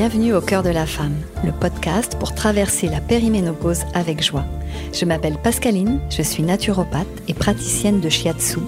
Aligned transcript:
Bienvenue 0.00 0.32
au 0.32 0.40
cœur 0.40 0.62
de 0.62 0.70
la 0.70 0.86
femme, 0.86 1.14
le 1.44 1.52
podcast 1.52 2.16
pour 2.18 2.34
traverser 2.34 2.88
la 2.88 3.02
périménopause 3.02 3.82
avec 3.92 4.22
joie. 4.22 4.46
Je 4.94 5.04
m'appelle 5.04 5.36
Pascaline, 5.36 6.00
je 6.08 6.22
suis 6.22 6.42
naturopathe 6.42 7.06
et 7.28 7.34
praticienne 7.34 8.00
de 8.00 8.08
shiatsu 8.08 8.60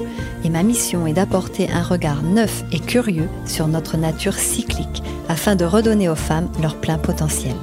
et 0.45 0.51
ma 0.51 0.63
mission 0.63 1.07
est 1.07 1.15
d'apporter 1.15 1.71
un 1.71 1.83
regard 1.83 2.23
neuf 2.23 2.65
et 2.71 2.81
curieux 2.81 3.31
sur 3.47 3.67
notre 3.67 3.97
nature 3.97 4.35
cyclique 4.35 5.03
afin 5.31 5.57
de 5.57 5.65
redonner 5.65 6.11
aux 6.11 6.17
femmes 6.17 6.53
leur 6.61 6.77
plein 6.77 6.99
potentiel. 6.99 7.57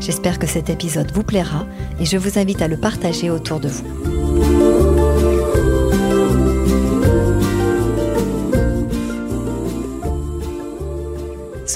J'espère 0.00 0.38
que 0.38 0.46
cet 0.46 0.70
épisode 0.70 1.10
vous 1.12 1.24
plaira 1.24 1.66
et 1.98 2.04
je 2.04 2.18
vous 2.18 2.38
invite 2.38 2.62
à 2.62 2.68
le 2.68 2.76
partager 2.76 3.30
autour 3.30 3.58
de 3.58 3.66
vous. 3.66 4.27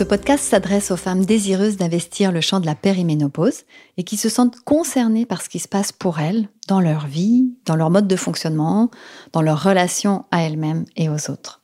Ce 0.02 0.04
podcast 0.08 0.42
s'adresse 0.42 0.90
aux 0.90 0.96
femmes 0.96 1.24
désireuses 1.24 1.76
d'investir 1.76 2.32
le 2.32 2.40
champ 2.40 2.58
de 2.58 2.66
la 2.66 2.74
périménopause 2.74 3.62
et 3.96 4.02
qui 4.02 4.16
se 4.16 4.28
sentent 4.28 4.58
concernées 4.64 5.26
par 5.26 5.40
ce 5.40 5.48
qui 5.48 5.60
se 5.60 5.68
passe 5.68 5.92
pour 5.92 6.18
elles, 6.18 6.48
dans 6.66 6.80
leur 6.80 7.06
vie, 7.06 7.54
dans 7.66 7.76
leur 7.76 7.88
mode 7.88 8.08
de 8.08 8.16
fonctionnement, 8.16 8.90
dans 9.32 9.42
leur 9.42 9.62
relation 9.62 10.24
à 10.32 10.42
elles-mêmes 10.42 10.86
et 10.96 11.08
aux 11.08 11.30
autres. 11.30 11.62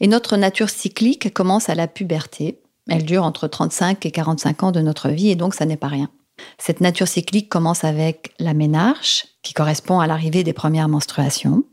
Et 0.00 0.06
notre 0.06 0.36
nature 0.36 0.68
cyclique 0.68 1.32
commence 1.32 1.70
à 1.70 1.74
la 1.74 1.88
puberté. 1.88 2.60
Elle 2.90 3.06
dure 3.06 3.24
entre 3.24 3.48
35 3.48 4.04
et 4.04 4.10
45 4.10 4.64
ans 4.64 4.70
de 4.70 4.82
notre 4.82 5.08
vie 5.08 5.30
et 5.30 5.34
donc 5.34 5.54
ça 5.54 5.64
n'est 5.64 5.78
pas 5.78 5.88
rien. 5.88 6.10
Cette 6.58 6.82
nature 6.82 7.08
cyclique 7.08 7.48
commence 7.48 7.84
avec 7.84 8.34
la 8.38 8.52
ménarche, 8.52 9.28
qui 9.42 9.54
correspond 9.54 9.98
à 9.98 10.06
l'arrivée 10.06 10.44
des 10.44 10.52
premières 10.52 10.90
menstruations. 10.90 11.64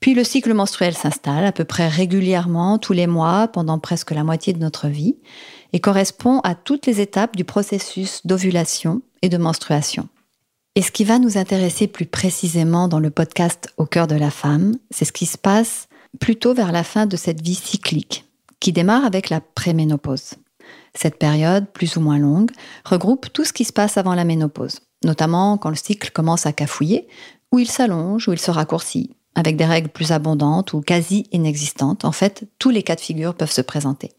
Puis 0.00 0.14
le 0.14 0.24
cycle 0.24 0.52
menstruel 0.54 0.94
s'installe 0.94 1.44
à 1.44 1.52
peu 1.52 1.64
près 1.64 1.88
régulièrement 1.88 2.78
tous 2.78 2.92
les 2.92 3.06
mois 3.06 3.48
pendant 3.48 3.78
presque 3.78 4.10
la 4.10 4.24
moitié 4.24 4.52
de 4.52 4.58
notre 4.58 4.88
vie 4.88 5.16
et 5.72 5.80
correspond 5.80 6.40
à 6.40 6.54
toutes 6.54 6.86
les 6.86 7.00
étapes 7.00 7.36
du 7.36 7.44
processus 7.44 8.26
d'ovulation 8.26 9.02
et 9.22 9.28
de 9.28 9.36
menstruation. 9.36 10.08
Et 10.74 10.82
ce 10.82 10.90
qui 10.90 11.04
va 11.04 11.18
nous 11.18 11.38
intéresser 11.38 11.86
plus 11.86 12.06
précisément 12.06 12.86
dans 12.86 13.00
le 13.00 13.10
podcast 13.10 13.72
Au 13.78 13.86
cœur 13.86 14.06
de 14.06 14.14
la 14.14 14.30
femme, 14.30 14.74
c'est 14.90 15.06
ce 15.06 15.12
qui 15.12 15.26
se 15.26 15.38
passe 15.38 15.88
plutôt 16.20 16.54
vers 16.54 16.70
la 16.70 16.84
fin 16.84 17.06
de 17.06 17.16
cette 17.16 17.40
vie 17.40 17.54
cyclique, 17.54 18.26
qui 18.60 18.72
démarre 18.72 19.04
avec 19.04 19.30
la 19.30 19.40
préménopause. 19.40 20.34
Cette 20.94 21.18
période, 21.18 21.66
plus 21.72 21.96
ou 21.96 22.00
moins 22.00 22.18
longue, 22.18 22.50
regroupe 22.84 23.32
tout 23.32 23.44
ce 23.44 23.52
qui 23.52 23.64
se 23.64 23.72
passe 23.72 23.96
avant 23.96 24.14
la 24.14 24.24
ménopause, 24.24 24.80
notamment 25.04 25.56
quand 25.58 25.70
le 25.70 25.76
cycle 25.76 26.10
commence 26.10 26.46
à 26.46 26.52
cafouiller, 26.52 27.06
où 27.52 27.58
il 27.58 27.70
s'allonge, 27.70 28.28
où 28.28 28.32
il 28.32 28.38
se 28.38 28.50
raccourcit, 28.50 29.16
avec 29.36 29.56
des 29.56 29.66
règles 29.66 29.90
plus 29.90 30.10
abondantes 30.10 30.72
ou 30.72 30.80
quasi 30.80 31.28
inexistantes. 31.30 32.04
En 32.04 32.10
fait, 32.10 32.48
tous 32.58 32.70
les 32.70 32.82
cas 32.82 32.96
de 32.96 33.00
figure 33.00 33.34
peuvent 33.34 33.52
se 33.52 33.60
présenter. 33.60 34.10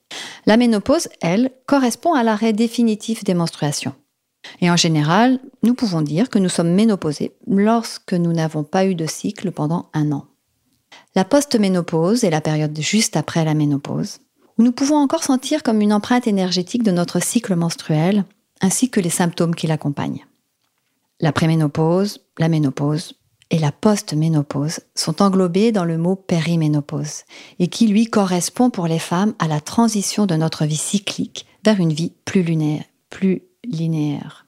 La 0.46 0.56
ménopause, 0.56 1.10
elle, 1.22 1.52
correspond 1.66 2.14
à 2.14 2.24
l'arrêt 2.24 2.54
définitif 2.54 3.24
des 3.24 3.34
menstruations. 3.34 3.96
Et 4.62 4.70
en 4.70 4.78
général, 4.78 5.40
nous 5.64 5.74
pouvons 5.74 6.02
dire 6.02 6.30
que 6.30 6.40
nous 6.40 6.50
sommes 6.50 6.72
ménopausés 6.72 7.34
lorsque 7.48 8.14
nous 8.14 8.32
n'avons 8.32 8.64
pas 8.64 8.86
eu 8.86 8.96
de 8.96 9.08
cycle 9.08 9.52
pendant 9.52 9.90
un 9.94 10.12
an. 10.12 10.26
La 11.16 11.26
post-ménopause 11.26 12.24
est 12.24 12.30
la 12.30 12.40
période 12.40 12.80
juste 12.80 13.18
après 13.18 13.44
la 13.44 13.56
ménopause, 13.56 14.20
où 14.58 14.64
nous 14.64 14.72
pouvons 14.72 14.98
encore 14.98 15.24
sentir 15.24 15.64
comme 15.64 15.82
une 15.82 15.94
empreinte 15.94 16.28
énergétique 16.28 16.84
de 16.84 16.92
notre 16.92 17.22
cycle 17.22 17.56
menstruel, 17.56 18.24
ainsi 18.62 18.90
que 18.90 19.00
les 19.00 19.10
symptômes 19.10 19.56
qui 19.56 19.68
l'accompagnent. 19.68 20.26
La 21.20 21.32
préménopause, 21.32 22.20
la 22.38 22.48
ménopause, 22.48 23.16
et 23.50 23.60
la 23.60 23.72
post-ménopause 23.72 24.82
sont 24.96 25.22
englobés 25.22 25.72
dans 25.72 25.86
le 25.86 25.98
mot 25.98 26.16
périménopause 26.16 27.24
et 27.60 27.68
qui 27.68 27.88
lui 27.88 28.06
correspond 28.06 28.70
pour 28.70 28.88
les 28.88 29.00
femmes 29.00 29.34
à 29.40 29.48
la 29.48 29.62
transition 29.62 30.26
de 30.26 30.36
notre 30.36 30.66
vie 30.66 30.76
cyclique 30.76 31.46
vers 31.64 31.80
une 31.80 31.94
vie 31.94 32.14
plus 32.26 32.44
plus 33.10 33.44
linéaire. 33.64 34.46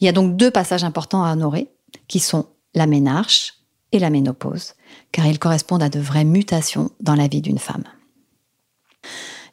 Il 0.00 0.04
y 0.04 0.08
a 0.08 0.12
donc 0.12 0.36
deux 0.36 0.50
passages 0.50 0.84
importants 0.84 1.24
à 1.24 1.32
honorer 1.32 1.68
qui 2.08 2.20
sont 2.20 2.46
la 2.74 2.86
ménarche 2.86 3.54
et 3.92 3.98
la 3.98 4.10
ménopause, 4.10 4.74
car 5.12 5.26
ils 5.26 5.38
correspondent 5.38 5.82
à 5.82 5.88
de 5.88 6.00
vraies 6.00 6.24
mutations 6.24 6.90
dans 7.00 7.14
la 7.14 7.28
vie 7.28 7.42
d'une 7.42 7.58
femme. 7.58 7.84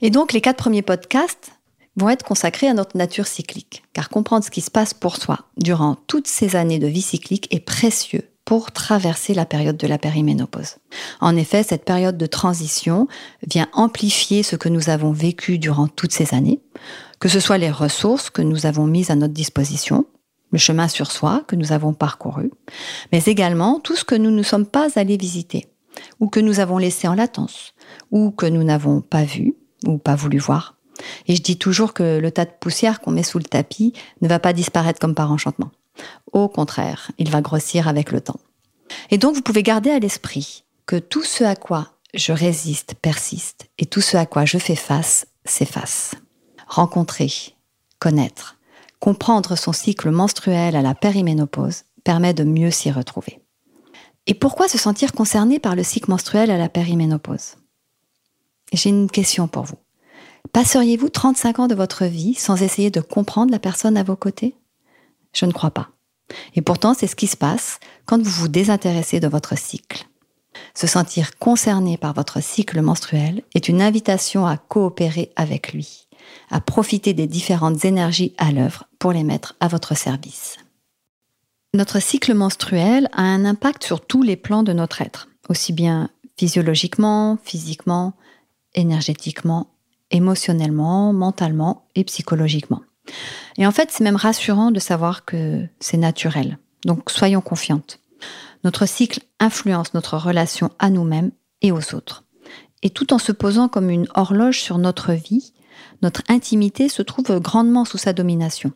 Et 0.02 0.09
donc 0.09 0.34
les 0.34 0.41
quatre 0.41 0.58
premiers 0.58 0.81
podcasts 0.81 1.52
vont 1.97 2.09
être 2.09 2.24
consacrés 2.24 2.68
à 2.68 2.74
notre 2.74 2.97
nature 2.97 3.28
cyclique, 3.28 3.84
car 3.94 4.09
comprendre 4.09 4.44
ce 4.44 4.52
qui 4.52 4.62
se 4.62 4.72
passe 4.72 4.94
pour 4.94 5.18
soi 5.18 5.40
durant 5.57 5.96
toutes 6.07 6.28
ces 6.28 6.56
années 6.56 6.79
de 6.79 6.88
vie 6.88 7.02
cyclique 7.02 7.47
est 7.53 7.59
précieux 7.59 8.28
pour 8.46 8.72
traverser 8.72 9.34
la 9.34 9.46
période 9.46 9.78
de 9.78 9.88
la 9.88 9.97
périménopause. 9.97 10.78
En 11.19 11.35
effet, 11.35 11.63
cette 11.63 11.85
période 11.85 12.18
de 12.18 12.25
transition 12.25 13.07
vient 13.47 13.68
amplifier 13.74 14.44
ce 14.44 14.56
que 14.56 14.69
nous 14.69 14.90
avons 14.90 15.12
vécu 15.12 15.59
durant 15.59 15.88
toutes 15.88 16.12
ces 16.12 16.34
années, 16.34 16.59
que 17.19 17.29
ce 17.29 17.40
soit 17.40 17.57
les 17.57 17.72
ressources 17.72 18.29
que 18.29 18.41
nous 18.41 18.66
avons 18.66 18.88
mises 18.88 19.12
à 19.12 19.16
notre 19.16 19.34
disposition, 19.34 20.06
le 20.52 20.58
chemin 20.58 20.88
sur 20.88 21.12
soi 21.12 21.44
que 21.47 21.56
nous 21.56 21.72
avons 21.72 21.94
parcouru, 21.94 22.52
mais 23.12 23.23
également 23.23 23.79
tout 23.79 23.96
ce 23.96 24.03
que 24.03 24.16
nous 24.16 24.31
ne 24.31 24.44
sommes 24.44 24.66
pas 24.66 24.90
allés 24.96 25.18
visiter, 25.18 25.68
ou 26.19 26.28
que 26.28 26.40
nous 26.40 26.59
avons 26.59 26.78
laissé 26.78 27.08
en 27.08 27.16
latence, 27.16 27.73
ou 28.09 28.31
que 28.31 28.47
nous 28.47 28.63
n'avons 28.63 29.02
pas 29.02 29.23
vu, 29.23 29.56
ou 29.85 29.97
pas 29.97 30.16
voulu 30.16 30.40
voir, 30.40 30.75
et 31.28 31.35
je 31.35 31.41
dis 31.41 31.57
toujours 31.57 31.94
que 31.94 32.19
le 32.19 32.31
tas 32.31 32.46
de 32.46 32.52
poussière 32.59 33.02
qu'on 33.02 33.12
met 33.12 33.24
sous 33.24 33.40
le 33.40 33.46
tapis 33.46 33.94
ne 34.22 34.28
va 34.28 34.40
pas 34.40 34.53
disparaître 34.53 35.00
comme 35.00 35.16
par 35.16 35.31
enchantement. 35.31 35.72
Au 36.31 36.47
contraire, 36.47 37.12
il 37.18 37.29
va 37.29 37.41
grossir 37.41 37.88
avec 37.88 38.12
le 38.12 38.22
temps. 38.22 38.40
Et 39.09 39.18
donc 39.18 39.35
vous 39.35 39.41
pouvez 39.41 39.63
garder 39.63 39.90
à 39.90 40.00
l'esprit 40.00 40.63
que 40.85 40.97
tout 40.97 41.24
ce 41.24 41.44
à 41.44 41.56
quoi 41.56 41.90
je 42.13 42.34
résiste 42.34 42.96
persiste 42.96 43.69
et 43.78 43.85
tout 43.85 44.02
ce 44.02 44.18
à 44.18 44.25
quoi 44.25 44.46
je 44.46 44.57
fais 44.57 44.75
face 44.75 45.28
s'efface. 45.46 46.16
Rencontrer, 46.68 47.31
connaître, 48.00 48.58
comprendre 49.00 49.56
son 49.56 49.73
cycle 49.73 50.12
menstruel 50.12 50.75
à 50.75 50.81
la 50.81 50.96
périménopause 50.96 51.84
permet 52.03 52.34
de 52.34 52.44
mieux 52.44 52.72
s'y 52.72 52.91
retrouver. 52.91 53.40
Et 54.28 54.34
pourquoi 54.34 54.68
se 54.68 54.78
sentir 54.78 55.13
concerné 55.13 55.59
par 55.59 55.75
le 55.75 55.84
cycle 55.84 56.09
menstruel 56.09 56.52
à 56.52 56.58
la 56.58 56.69
périménopause? 56.69 57.56
J'ai 58.72 58.90
une 58.90 59.09
question 59.09 59.47
pour 59.47 59.63
vous. 59.63 59.78
Passeriez-vous 60.54 61.08
35 61.08 61.60
ans 61.60 61.68
de 61.68 61.76
votre 61.76 62.06
vie 62.06 62.34
sans 62.34 62.62
essayer 62.62 62.92
de 62.92 63.00
comprendre 63.00 63.52
la 63.52 63.60
personne 63.60 63.96
à 63.96 64.04
vos 64.04 64.18
côtés? 64.18 64.56
Je 65.34 65.46
ne 65.46 65.54
crois 65.54 65.72
pas. 65.72 65.90
Et 66.56 66.62
pourtant, 66.62 66.94
c'est 66.94 67.08
ce 67.08 67.16
qui 67.16 67.28
se 67.28 67.38
passe 67.38 67.80
quand 68.06 68.22
vous 68.22 68.30
vous 68.30 68.48
désintéressez 68.50 69.22
de 69.22 69.28
votre 69.28 69.58
cycle. 69.58 70.08
Se 70.74 70.88
sentir 70.88 71.38
concerné 71.38 71.98
par 71.98 72.14
votre 72.14 72.44
cycle 72.44 72.82
menstruel 72.82 73.44
est 73.56 73.70
une 73.70 73.82
invitation 73.82 74.46
à 74.46 74.58
coopérer 74.58 75.32
avec 75.38 75.72
lui, 75.72 76.08
à 76.50 76.60
profiter 76.60 77.14
des 77.14 77.28
différentes 77.28 77.86
énergies 77.86 78.34
à 78.38 78.52
l'œuvre 78.52 78.86
pour 79.00 79.14
les 79.14 79.24
mettre 79.24 79.56
à 79.62 79.70
votre 79.70 79.96
service. 79.96 80.58
Notre 81.74 82.02
cycle 82.02 82.34
menstruel 82.34 83.08
a 83.14 83.22
un 83.22 83.46
impact 83.46 83.86
sur 83.86 84.02
tous 84.02 84.24
les 84.24 84.36
plans 84.36 84.64
de 84.64 84.74
notre 84.74 85.02
être, 85.02 85.30
aussi 85.48 85.72
bien 85.72 86.10
physiologiquement, 86.38 87.38
physiquement, 87.42 88.14
énergétiquement 88.74 89.68
émotionnellement, 90.12 91.14
mentalement 91.14 91.88
et 91.96 92.04
psychologiquement. 92.04 92.82
Et 93.58 93.66
en 93.66 93.72
fait, 93.72 93.90
c'est 93.92 94.04
même 94.04 94.16
rassurant 94.16 94.72
de 94.72 94.80
savoir 94.80 95.26
que 95.26 95.68
c'est 95.80 95.98
naturel. 95.98 96.58
Donc 96.86 97.10
soyons 97.10 97.42
confiantes. 97.42 98.00
Notre 98.64 98.86
cycle 98.86 99.22
influence 99.40 99.94
notre 99.94 100.18
relation 100.18 100.70
à 100.80 100.90
nous-mêmes 100.90 101.32
et 101.62 101.72
aux 101.72 101.96
autres. 101.96 102.24
Et 102.84 102.90
tout 102.90 103.14
en 103.14 103.20
se 103.20 103.32
posant 103.32 103.68
comme 103.68 103.90
une 103.90 104.08
horloge 104.16 104.62
sur 104.62 104.78
notre 104.78 105.14
vie, 105.14 105.54
notre 106.02 106.22
intimité 106.30 106.90
se 106.90 107.02
trouve 107.02 107.40
grandement 107.40 107.86
sous 107.86 107.98
sa 107.98 108.14
domination. 108.14 108.72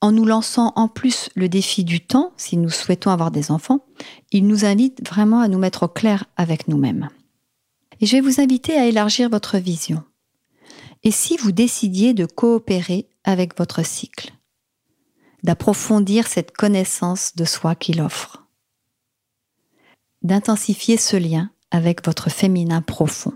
En 0.00 0.12
nous 0.12 0.26
lançant 0.26 0.72
en 0.76 0.88
plus 0.88 1.30
le 1.34 1.48
défi 1.48 1.82
du 1.84 2.00
temps, 2.00 2.32
si 2.36 2.56
nous 2.56 2.70
souhaitons 2.70 3.10
avoir 3.10 3.30
des 3.30 3.50
enfants, 3.50 3.80
il 4.30 4.46
nous 4.46 4.64
invite 4.64 5.06
vraiment 5.06 5.40
à 5.40 5.48
nous 5.48 5.58
mettre 5.58 5.84
au 5.84 5.88
clair 5.88 6.24
avec 6.36 6.68
nous-mêmes. 6.68 7.08
Et 8.00 8.06
je 8.06 8.16
vais 8.16 8.20
vous 8.20 8.40
inviter 8.40 8.76
à 8.76 8.86
élargir 8.86 9.30
votre 9.30 9.56
vision. 9.56 10.02
Et 11.02 11.10
si 11.10 11.36
vous 11.36 11.52
décidiez 11.52 12.14
de 12.14 12.26
coopérer 12.26 13.08
avec 13.24 13.56
votre 13.56 13.84
cycle, 13.84 14.32
d'approfondir 15.42 16.26
cette 16.26 16.52
connaissance 16.52 17.36
de 17.36 17.44
soi 17.44 17.74
qu'il 17.74 18.00
offre, 18.00 18.46
d'intensifier 20.22 20.96
ce 20.96 21.16
lien 21.16 21.50
avec 21.70 22.04
votre 22.04 22.30
féminin 22.30 22.82
profond. 22.82 23.32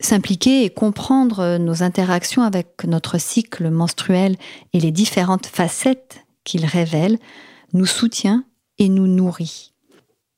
S'impliquer 0.00 0.64
et 0.64 0.70
comprendre 0.70 1.58
nos 1.58 1.82
interactions 1.82 2.42
avec 2.42 2.84
notre 2.84 3.18
cycle 3.18 3.70
menstruel 3.70 4.36
et 4.72 4.80
les 4.80 4.92
différentes 4.92 5.46
facettes 5.46 6.24
qu'il 6.44 6.64
révèle 6.66 7.18
nous 7.72 7.86
soutient 7.86 8.44
et 8.78 8.88
nous 8.88 9.08
nourrit. 9.08 9.72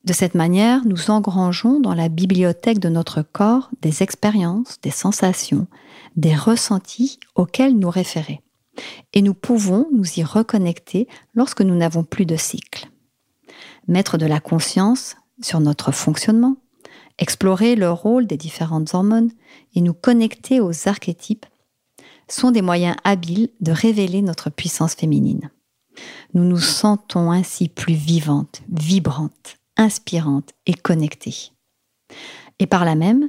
De 0.05 0.13
cette 0.15 0.35
manière, 0.35 0.85
nous 0.87 1.11
engrangeons 1.11 1.79
dans 1.79 1.95
la 1.95 2.09
bibliothèque 2.09 2.79
de 2.79 2.89
notre 2.89 3.23
corps 3.23 3.71
des 3.83 4.03
expériences, 4.03 4.81
des 4.81 4.91
sensations, 4.91 5.67
des 6.17 6.35
ressentis 6.35 7.19
auxquels 7.35 7.79
nous 7.79 7.91
référer. 7.91 8.41
Et 9.13 9.21
nous 9.21 9.35
pouvons 9.35 9.89
nous 9.93 10.19
y 10.19 10.23
reconnecter 10.23 11.07
lorsque 11.35 11.61
nous 11.61 11.75
n'avons 11.75 12.03
plus 12.03 12.25
de 12.25 12.37
cycle. 12.37 12.89
Mettre 13.89 14.17
de 14.17 14.27
la 14.27 14.41
conscience 14.41 15.17
sur 15.43 15.61
notre 15.61 15.93
fonctionnement, 15.93 16.57
explorer 17.19 17.77
le 17.77 17.91
rôle 17.91 18.27
des 18.27 18.39
différentes 18.39 18.95
hormones 18.95 19.31
et 19.75 19.83
nous 19.83 19.95
connecter 19.95 20.61
aux 20.61 20.89
archétypes 20.89 21.47
sont 22.27 22.53
des 22.53 22.63
moyens 22.63 22.97
habiles 23.05 23.51
de 23.61 23.73
révéler 23.73 24.23
notre 24.23 24.49
puissance 24.49 24.95
féminine. 24.95 25.51
Nous 26.33 26.45
nous 26.45 26.61
sentons 26.61 27.31
ainsi 27.31 27.69
plus 27.69 27.95
vivantes, 27.95 28.63
vibrantes, 28.71 29.60
inspirantes 29.81 30.53
et 30.67 30.75
connectées. 30.75 31.53
Et 32.59 32.67
par 32.67 32.85
là 32.85 32.95
même, 32.95 33.29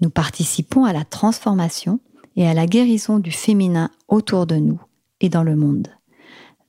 nous 0.00 0.10
participons 0.10 0.84
à 0.84 0.92
la 0.92 1.04
transformation 1.04 2.00
et 2.36 2.46
à 2.46 2.54
la 2.54 2.66
guérison 2.66 3.18
du 3.18 3.30
féminin 3.30 3.90
autour 4.08 4.46
de 4.46 4.56
nous 4.56 4.80
et 5.20 5.28
dans 5.28 5.44
le 5.44 5.54
monde. 5.54 5.88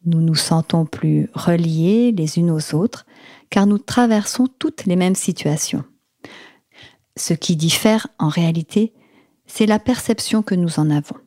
Nous 0.05 0.21
nous 0.21 0.35
sentons 0.35 0.85
plus 0.85 1.29
reliés 1.33 2.11
les 2.11 2.37
unes 2.37 2.51
aux 2.51 2.75
autres 2.75 3.05
car 3.49 3.65
nous 3.65 3.79
traversons 3.79 4.47
toutes 4.59 4.85
les 4.85 4.95
mêmes 4.95 5.15
situations. 5.15 5.83
Ce 7.17 7.33
qui 7.33 7.55
diffère 7.55 8.07
en 8.19 8.27
réalité, 8.27 8.93
c'est 9.47 9.65
la 9.65 9.79
perception 9.79 10.43
que 10.43 10.55
nous 10.55 10.79
en 10.79 10.89
avons. 10.89 11.17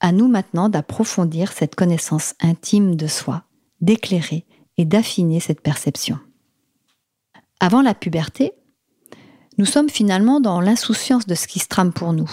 À 0.00 0.12
nous 0.12 0.28
maintenant 0.28 0.68
d'approfondir 0.68 1.52
cette 1.52 1.74
connaissance 1.74 2.34
intime 2.40 2.96
de 2.96 3.06
soi, 3.06 3.44
d'éclairer 3.80 4.46
et 4.78 4.84
d'affiner 4.84 5.40
cette 5.40 5.62
perception. 5.62 6.18
Avant 7.60 7.80
la 7.80 7.94
puberté, 7.94 8.52
nous 9.56 9.64
sommes 9.64 9.88
finalement 9.88 10.40
dans 10.40 10.60
l'insouciance 10.60 11.26
de 11.26 11.34
ce 11.34 11.46
qui 11.46 11.58
se 11.58 11.68
trame 11.68 11.92
pour 11.92 12.12
nous. 12.12 12.30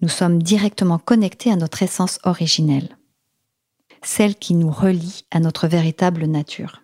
Nous 0.00 0.08
sommes 0.08 0.42
directement 0.42 0.98
connectés 0.98 1.50
à 1.50 1.56
notre 1.56 1.82
essence 1.82 2.18
originelle, 2.24 2.96
celle 4.02 4.34
qui 4.34 4.54
nous 4.54 4.70
relie 4.70 5.24
à 5.30 5.40
notre 5.40 5.68
véritable 5.68 6.24
nature. 6.24 6.82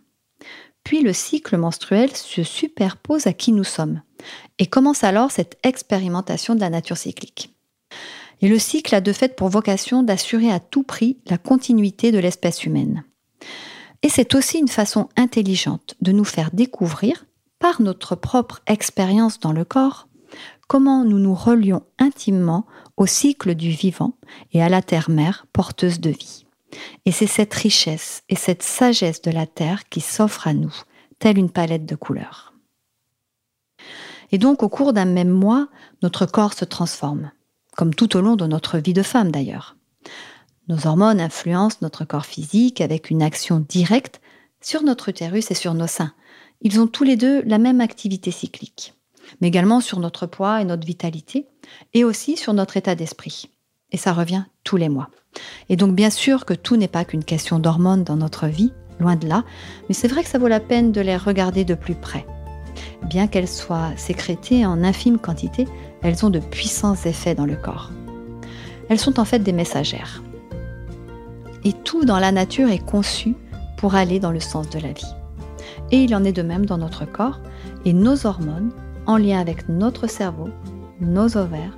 Puis 0.84 1.02
le 1.02 1.12
cycle 1.12 1.56
menstruel 1.56 2.14
se 2.14 2.42
superpose 2.42 3.26
à 3.26 3.32
qui 3.32 3.52
nous 3.52 3.64
sommes 3.64 4.02
et 4.58 4.66
commence 4.66 5.04
alors 5.04 5.30
cette 5.30 5.58
expérimentation 5.62 6.54
de 6.54 6.60
la 6.60 6.70
nature 6.70 6.98
cyclique. 6.98 7.54
Et 8.42 8.48
le 8.48 8.58
cycle 8.58 8.94
a 8.94 9.00
de 9.00 9.12
fait 9.12 9.36
pour 9.36 9.48
vocation 9.48 10.02
d'assurer 10.02 10.50
à 10.50 10.60
tout 10.60 10.82
prix 10.82 11.18
la 11.26 11.38
continuité 11.38 12.12
de 12.12 12.18
l'espèce 12.18 12.64
humaine. 12.64 13.04
Et 14.02 14.08
c'est 14.08 14.34
aussi 14.34 14.58
une 14.58 14.68
façon 14.68 15.08
intelligente 15.16 15.94
de 16.00 16.12
nous 16.12 16.24
faire 16.24 16.50
découvrir, 16.52 17.26
par 17.60 17.80
notre 17.80 18.16
propre 18.16 18.60
expérience 18.66 19.38
dans 19.38 19.52
le 19.52 19.64
corps, 19.64 20.08
comment 20.66 21.04
nous 21.04 21.18
nous 21.18 21.34
relions 21.34 21.84
intimement 21.98 22.66
au 22.96 23.06
cycle 23.06 23.54
du 23.54 23.70
vivant 23.70 24.14
et 24.52 24.62
à 24.62 24.68
la 24.68 24.82
terre-mère 24.82 25.46
porteuse 25.52 26.00
de 26.00 26.10
vie. 26.10 26.46
Et 27.04 27.12
c'est 27.12 27.26
cette 27.26 27.54
richesse 27.54 28.22
et 28.28 28.36
cette 28.36 28.62
sagesse 28.62 29.22
de 29.22 29.30
la 29.30 29.46
terre 29.46 29.88
qui 29.88 30.00
s'offre 30.00 30.48
à 30.48 30.54
nous, 30.54 30.74
telle 31.18 31.38
une 31.38 31.50
palette 31.50 31.86
de 31.86 31.94
couleurs. 31.94 32.54
Et 34.32 34.38
donc 34.38 34.62
au 34.62 34.68
cours 34.68 34.92
d'un 34.92 35.06
même 35.06 35.30
mois, 35.30 35.68
notre 36.02 36.26
corps 36.26 36.54
se 36.54 36.64
transforme, 36.64 37.30
comme 37.76 37.94
tout 37.94 38.16
au 38.16 38.20
long 38.20 38.36
de 38.36 38.46
notre 38.46 38.78
vie 38.78 38.94
de 38.94 39.02
femme 39.02 39.30
d'ailleurs. 39.30 39.76
Nos 40.68 40.86
hormones 40.86 41.20
influencent 41.20 41.78
notre 41.82 42.04
corps 42.04 42.26
physique 42.26 42.80
avec 42.80 43.10
une 43.10 43.22
action 43.22 43.58
directe 43.68 44.20
sur 44.60 44.82
notre 44.82 45.08
utérus 45.08 45.50
et 45.50 45.54
sur 45.54 45.74
nos 45.74 45.88
seins. 45.88 46.12
Ils 46.62 46.78
ont 46.78 46.86
tous 46.86 47.04
les 47.04 47.16
deux 47.16 47.42
la 47.42 47.56
même 47.56 47.80
activité 47.80 48.30
cyclique, 48.30 48.92
mais 49.40 49.48
également 49.48 49.80
sur 49.80 49.98
notre 49.98 50.26
poids 50.26 50.60
et 50.60 50.64
notre 50.64 50.86
vitalité, 50.86 51.46
et 51.94 52.04
aussi 52.04 52.36
sur 52.36 52.52
notre 52.52 52.76
état 52.76 52.94
d'esprit. 52.94 53.48
Et 53.92 53.96
ça 53.96 54.12
revient 54.12 54.44
tous 54.62 54.76
les 54.76 54.90
mois. 54.90 55.08
Et 55.70 55.76
donc 55.76 55.94
bien 55.94 56.10
sûr 56.10 56.44
que 56.44 56.52
tout 56.52 56.76
n'est 56.76 56.88
pas 56.88 57.06
qu'une 57.06 57.24
question 57.24 57.58
d'hormones 57.58 58.04
dans 58.04 58.16
notre 58.16 58.46
vie, 58.46 58.72
loin 58.98 59.16
de 59.16 59.26
là, 59.26 59.44
mais 59.88 59.94
c'est 59.94 60.08
vrai 60.08 60.22
que 60.22 60.28
ça 60.28 60.38
vaut 60.38 60.48
la 60.48 60.60
peine 60.60 60.92
de 60.92 61.00
les 61.00 61.16
regarder 61.16 61.64
de 61.64 61.74
plus 61.74 61.94
près. 61.94 62.26
Bien 63.08 63.26
qu'elles 63.26 63.48
soient 63.48 63.96
sécrétées 63.96 64.66
en 64.66 64.84
infime 64.84 65.18
quantité, 65.18 65.66
elles 66.02 66.26
ont 66.26 66.30
de 66.30 66.40
puissants 66.40 66.94
effets 66.94 67.34
dans 67.34 67.46
le 67.46 67.56
corps. 67.56 67.90
Elles 68.90 69.00
sont 69.00 69.18
en 69.18 69.24
fait 69.24 69.38
des 69.38 69.52
messagères. 69.52 70.22
Et 71.64 71.72
tout 71.72 72.04
dans 72.04 72.18
la 72.18 72.32
nature 72.32 72.68
est 72.68 72.84
conçu 72.84 73.34
pour 73.78 73.94
aller 73.94 74.20
dans 74.20 74.32
le 74.32 74.40
sens 74.40 74.68
de 74.68 74.78
la 74.78 74.92
vie. 74.92 75.14
Et 75.92 76.04
il 76.04 76.14
en 76.14 76.24
est 76.24 76.32
de 76.32 76.42
même 76.42 76.66
dans 76.66 76.78
notre 76.78 77.04
corps 77.04 77.40
et 77.84 77.92
nos 77.92 78.26
hormones, 78.26 78.70
en 79.06 79.16
lien 79.16 79.40
avec 79.40 79.68
notre 79.68 80.06
cerveau, 80.06 80.48
nos 81.00 81.36
ovaires 81.36 81.76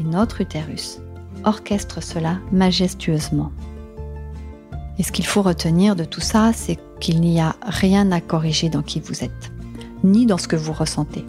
et 0.00 0.04
notre 0.04 0.40
utérus, 0.40 1.00
orchestrent 1.44 2.02
cela 2.02 2.38
majestueusement. 2.52 3.52
Et 4.98 5.02
ce 5.02 5.12
qu'il 5.12 5.26
faut 5.26 5.42
retenir 5.42 5.96
de 5.96 6.04
tout 6.04 6.20
ça, 6.20 6.52
c'est 6.54 6.78
qu'il 7.00 7.20
n'y 7.20 7.40
a 7.40 7.56
rien 7.62 8.12
à 8.12 8.20
corriger 8.20 8.68
dans 8.68 8.82
qui 8.82 9.00
vous 9.00 9.24
êtes, 9.24 9.52
ni 10.04 10.26
dans 10.26 10.38
ce 10.38 10.48
que 10.48 10.56
vous 10.56 10.72
ressentez. 10.72 11.24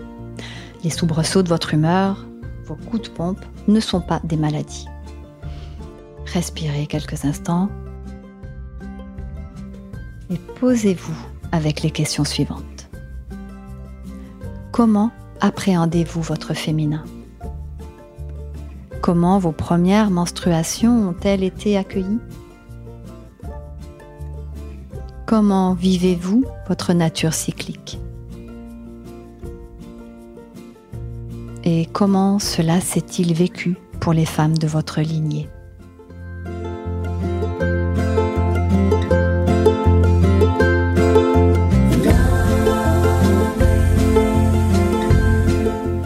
Les 0.83 0.89
soubresauts 0.89 1.44
de 1.44 1.50
votre 1.50 1.74
humeur, 1.74 2.25
vos 2.66 2.75
coups 2.75 3.10
de 3.10 3.10
pompe 3.10 3.39
ne 3.68 3.80
sont 3.80 4.01
pas 4.01 4.19
des 4.24 4.38
maladies. 4.38 4.88
Respirez 6.33 6.88
quelques 6.88 7.25
instants 7.25 7.69
et 10.30 10.38
posez-vous 10.60 11.18
avec 11.51 11.81
les 11.81 11.92
questions 11.92 12.25
suivantes. 12.25 12.89
Comment 14.71 15.12
appréhendez-vous 15.42 16.21
votre 16.21 16.53
féminin? 16.53 17.03
Comment 19.01 19.39
vos 19.39 19.51
premières 19.51 20.12
menstruations 20.12 21.09
ont-elles 21.09 21.44
été 21.44 21.77
accueillies? 21.77 22.19
Comment 25.25 25.74
vivez-vous 25.74 26.45
votre 26.68 26.94
nature 26.94 27.33
cyclique? 27.33 28.00
Et 31.63 31.86
comment 31.94 32.39
cela 32.39 32.81
s'est-il 32.81 33.33
vécu 33.33 33.77
pour 34.00 34.13
les 34.13 34.25
femmes 34.25 34.57
de 34.57 34.68
votre 34.68 35.01
lignée? 35.01 35.47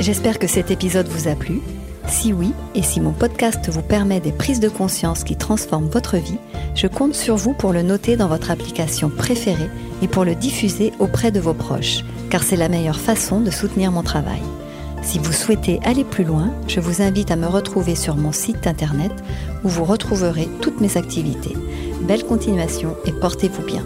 J'espère 0.05 0.37
que 0.37 0.45
cet 0.45 0.69
épisode 0.69 1.07
vous 1.07 1.27
a 1.27 1.33
plu. 1.33 1.61
Si 2.07 2.31
oui, 2.31 2.53
et 2.75 2.83
si 2.83 3.01
mon 3.01 3.11
podcast 3.11 3.71
vous 3.71 3.81
permet 3.81 4.19
des 4.19 4.31
prises 4.31 4.59
de 4.59 4.69
conscience 4.69 5.23
qui 5.23 5.35
transforment 5.35 5.89
votre 5.89 6.17
vie, 6.17 6.37
je 6.75 6.85
compte 6.85 7.15
sur 7.15 7.37
vous 7.37 7.53
pour 7.53 7.73
le 7.73 7.81
noter 7.81 8.15
dans 8.15 8.27
votre 8.27 8.51
application 8.51 9.09
préférée 9.09 9.71
et 10.03 10.07
pour 10.07 10.23
le 10.23 10.35
diffuser 10.35 10.93
auprès 11.00 11.31
de 11.31 11.39
vos 11.39 11.55
proches, 11.55 12.03
car 12.29 12.43
c'est 12.43 12.55
la 12.55 12.69
meilleure 12.69 13.00
façon 13.00 13.41
de 13.41 13.50
soutenir 13.50 13.91
mon 13.91 14.03
travail. 14.03 14.43
Si 15.01 15.17
vous 15.17 15.33
souhaitez 15.33 15.79
aller 15.83 16.03
plus 16.03 16.24
loin, 16.24 16.53
je 16.67 16.79
vous 16.79 17.01
invite 17.01 17.31
à 17.31 17.35
me 17.35 17.47
retrouver 17.47 17.95
sur 17.95 18.15
mon 18.15 18.31
site 18.31 18.67
internet 18.67 19.12
où 19.63 19.69
vous 19.69 19.85
retrouverez 19.85 20.47
toutes 20.62 20.81
mes 20.81 20.97
activités. 20.97 21.55
Belle 22.01 22.25
continuation 22.25 22.95
et 23.07 23.12
portez-vous 23.12 23.63
bien. 23.63 23.83